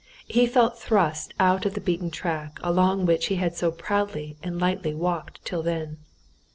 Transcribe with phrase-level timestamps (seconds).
[0.27, 4.59] He felt thrust out of the beaten track along which he had so proudly and
[4.59, 5.99] lightly walked till then.